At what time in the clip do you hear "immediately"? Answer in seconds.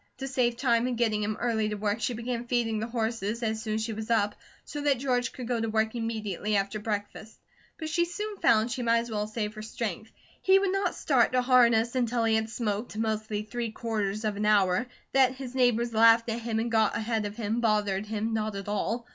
5.93-6.55